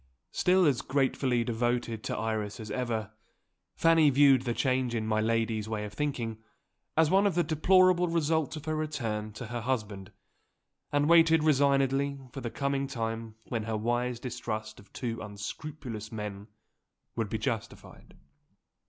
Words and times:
Still 0.31 0.65
as 0.65 0.81
gratefully 0.81 1.43
devoted 1.43 2.03
to 2.05 2.17
Iris 2.17 2.59
as 2.59 2.71
ever, 2.71 3.11
Fanny 3.75 4.09
viewed 4.09 4.41
the 4.45 4.53
change 4.55 4.95
in 4.95 5.05
my 5.05 5.21
lady's 5.21 5.69
way 5.69 5.85
of 5.85 5.93
thinking 5.93 6.39
as 6.97 7.11
one 7.11 7.27
of 7.27 7.35
the 7.35 7.43
deplorable 7.43 8.07
results 8.07 8.55
of 8.55 8.65
her 8.65 8.75
return 8.75 9.31
to 9.33 9.45
her 9.45 9.61
husband, 9.61 10.11
and 10.91 11.07
waited 11.07 11.43
resignedly 11.43 12.17
for 12.31 12.41
the 12.41 12.49
coming 12.49 12.87
time 12.87 13.35
when 13.49 13.61
her 13.65 13.77
wise 13.77 14.19
distrust 14.19 14.79
of 14.79 14.91
two 14.91 15.21
unscrupulous 15.21 16.11
men 16.11 16.47
would 17.15 17.29
be 17.29 17.37
justified. 17.37 18.15